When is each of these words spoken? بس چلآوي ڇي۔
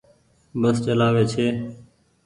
بس 0.61 0.77
چلآوي 0.85 1.23
ڇي۔ 1.31 1.47